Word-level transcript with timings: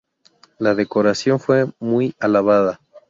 La 0.57 0.73
decoración 0.73 1.39
fue 1.39 1.67
muy 1.79 2.15
alabada. 2.19 2.81